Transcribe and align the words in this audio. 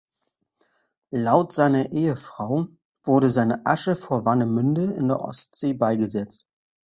Laut 1.13 1.53
seiner 1.53 1.91
Ehefrau 1.91 2.69
wurde 3.03 3.29
seine 3.29 3.63
Asche 3.67 3.95
vor 3.95 4.25
Warnemünde 4.25 4.85
in 4.95 5.09
der 5.09 5.19
Ostsee 5.19 5.73
beigesetzt. 5.73 6.47